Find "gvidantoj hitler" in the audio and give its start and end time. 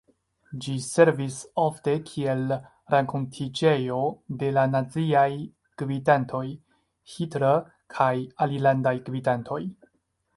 5.83-7.61